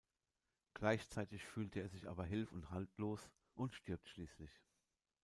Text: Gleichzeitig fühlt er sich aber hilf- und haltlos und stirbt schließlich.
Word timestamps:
Gleichzeitig 0.73 1.45
fühlt 1.45 1.75
er 1.75 1.87
sich 1.87 2.09
aber 2.09 2.23
hilf- 2.25 2.53
und 2.53 2.71
haltlos 2.71 3.29
und 3.53 3.71
stirbt 3.75 4.09
schließlich. 4.09 4.49